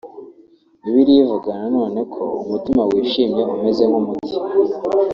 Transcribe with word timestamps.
Bibiliya 0.81 1.21
ivuga 1.23 1.49
na 1.59 1.67
none 1.75 1.99
ko 2.13 2.23
umutima 2.43 2.81
wishimye 2.89 3.41
umeze 3.53 3.83
nk’umuti 3.89 4.35